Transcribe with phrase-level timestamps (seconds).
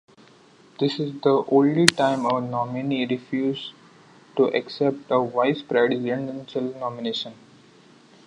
[0.79, 3.71] This is the only time a nominee refused
[4.35, 7.33] to accept a vice-presidential nomination.